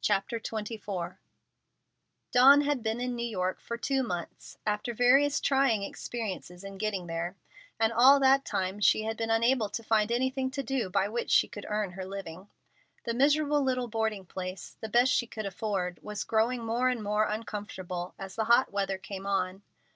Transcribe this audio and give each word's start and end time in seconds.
CHAPTER 0.00 0.40
XXIV 0.40 1.16
Dawn 2.32 2.62
had 2.62 2.82
been 2.82 3.00
in 3.00 3.14
New 3.14 3.22
York 3.24 3.60
two 3.82 4.02
months, 4.02 4.58
after 4.66 4.92
various 4.92 5.40
trying 5.40 5.84
experiences 5.84 6.64
in 6.64 6.76
getting 6.76 7.06
there, 7.06 7.36
and 7.78 7.92
all 7.92 8.18
that 8.18 8.44
time 8.44 8.80
she 8.80 9.02
had 9.04 9.16
been 9.16 9.30
unable 9.30 9.68
to 9.68 9.84
find 9.84 10.10
anything 10.10 10.50
to 10.50 10.64
do 10.64 10.90
by 10.90 11.06
which 11.08 11.30
she 11.30 11.46
could 11.46 11.66
earn 11.68 11.92
her 11.92 12.04
living. 12.04 12.48
The 13.04 13.14
miserable 13.14 13.62
little 13.62 13.86
boarding 13.86 14.26
place, 14.26 14.76
the 14.80 14.88
best 14.88 15.12
she 15.12 15.28
could 15.28 15.46
afford, 15.46 16.00
was 16.02 16.24
growing 16.24 16.64
more 16.64 16.88
and 16.88 17.00
more 17.00 17.22
uncomfortable 17.26 18.12
as 18.18 18.34
the 18.34 18.46
hot 18.46 18.72
weather 18.72 18.98
came 18.98 19.24
on. 19.24 19.62